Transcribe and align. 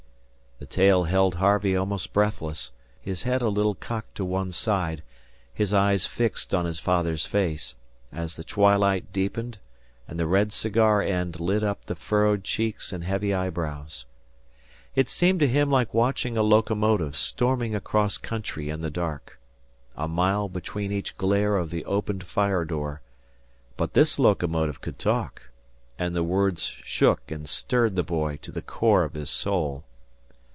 The 0.59 0.67
tale 0.67 1.05
held 1.05 1.35
Harvey 1.35 1.75
almost 1.75 2.13
breathless, 2.13 2.71
his 3.01 3.23
head 3.23 3.41
a 3.41 3.49
little 3.49 3.73
cocked 3.73 4.13
to 4.13 4.23
one 4.23 4.51
side, 4.51 5.01
his 5.51 5.73
eyes 5.73 6.05
fixed 6.05 6.53
on 6.53 6.65
his 6.65 6.77
father's 6.77 7.25
face, 7.25 7.75
as 8.13 8.35
the 8.35 8.43
twilight 8.43 9.11
deepened 9.11 9.57
and 10.07 10.19
the 10.19 10.27
red 10.27 10.51
cigar 10.53 11.01
end 11.01 11.39
lit 11.39 11.63
up 11.63 11.85
the 11.85 11.95
furrowed 11.95 12.43
cheeks 12.43 12.93
and 12.93 13.03
heavy 13.03 13.33
eyebrows. 13.33 14.05
It 14.93 15.09
seemed 15.09 15.39
to 15.39 15.47
him 15.47 15.71
like 15.71 15.95
watching 15.95 16.37
a 16.37 16.43
locomotive 16.43 17.17
storming 17.17 17.73
across 17.73 18.19
country 18.19 18.69
in 18.69 18.81
the 18.81 18.91
dark 18.91 19.39
a 19.97 20.07
mile 20.07 20.47
between 20.47 20.91
each 20.91 21.17
glare 21.17 21.55
of 21.57 21.71
the 21.71 21.83
open 21.85 22.21
fire 22.21 22.65
door: 22.65 23.01
but 23.77 23.93
this 23.93 24.19
locomotive 24.19 24.79
could 24.79 24.99
talk, 24.99 25.49
and 25.97 26.15
the 26.15 26.21
words 26.23 26.61
shook 26.83 27.31
and 27.31 27.49
stirred 27.49 27.95
the 27.95 28.03
boy 28.03 28.37
to 28.43 28.51
the 28.51 28.61
core 28.61 29.03
of 29.03 29.15
his 29.15 29.31
soul. 29.31 29.85